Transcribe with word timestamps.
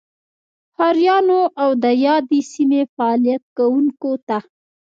ښاریانو 0.75 1.39
او 1.61 1.69
دیادې 1.85 2.39
سیمې 2.53 2.81
فعالیت 2.95 3.43
کوونکو 3.57 4.11
ته 4.27 4.37